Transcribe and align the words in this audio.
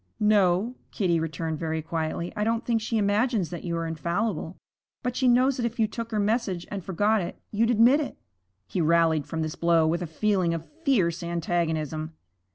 'No,' 0.19 0.73
Kitty 0.89 1.19
returned 1.19 1.59
very 1.59 1.83
quietly. 1.83 2.33
'I 2.35 2.43
don't 2.43 2.65
think 2.65 2.81
she 2.81 2.97
imagines 2.97 3.51
that 3.51 3.63
you 3.63 3.77
are 3.77 3.85
infallible. 3.85 4.57
But 5.03 5.15
she 5.15 5.27
knows 5.27 5.57
that 5.57 5.65
if 5.67 5.79
you 5.79 5.85
took 5.87 6.09
her 6.09 6.19
message 6.19 6.65
and 6.71 6.83
forgot 6.83 7.21
it, 7.21 7.39
you'd 7.51 7.69
admit 7.69 7.99
it.' 7.99 8.17
He 8.65 8.81
rallied 8.81 9.27
from 9.27 9.43
this 9.43 9.53
blow 9.53 9.85
with 9.85 10.01
a 10.01 10.07
feeling 10.07 10.55
of 10.55 10.65
fierce 10.83 11.21
antagonism. 11.21 12.13